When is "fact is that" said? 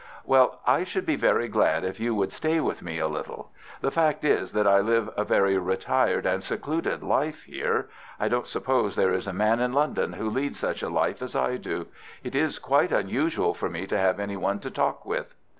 3.91-4.65